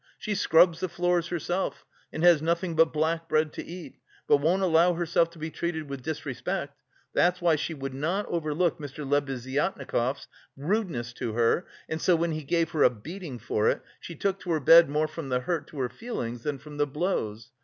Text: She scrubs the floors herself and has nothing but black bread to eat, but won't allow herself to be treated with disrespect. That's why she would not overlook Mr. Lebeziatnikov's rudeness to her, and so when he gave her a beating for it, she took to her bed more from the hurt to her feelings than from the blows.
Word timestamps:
She 0.17 0.33
scrubs 0.33 0.79
the 0.79 0.89
floors 0.89 1.27
herself 1.27 1.85
and 2.11 2.23
has 2.23 2.41
nothing 2.41 2.75
but 2.75 2.91
black 2.91 3.29
bread 3.29 3.53
to 3.53 3.63
eat, 3.63 3.99
but 4.27 4.37
won't 4.37 4.63
allow 4.63 4.93
herself 4.93 5.29
to 5.29 5.37
be 5.37 5.51
treated 5.51 5.87
with 5.87 6.01
disrespect. 6.01 6.81
That's 7.13 7.39
why 7.39 7.55
she 7.55 7.75
would 7.75 7.93
not 7.93 8.25
overlook 8.25 8.79
Mr. 8.79 9.07
Lebeziatnikov's 9.07 10.27
rudeness 10.57 11.13
to 11.13 11.33
her, 11.33 11.67
and 11.87 12.01
so 12.01 12.15
when 12.15 12.31
he 12.31 12.41
gave 12.43 12.71
her 12.71 12.81
a 12.81 12.89
beating 12.89 13.37
for 13.37 13.69
it, 13.69 13.83
she 13.99 14.15
took 14.15 14.39
to 14.39 14.49
her 14.53 14.59
bed 14.59 14.89
more 14.89 15.07
from 15.07 15.29
the 15.29 15.41
hurt 15.41 15.67
to 15.67 15.77
her 15.77 15.89
feelings 15.89 16.41
than 16.41 16.57
from 16.57 16.77
the 16.77 16.87
blows. 16.87 17.51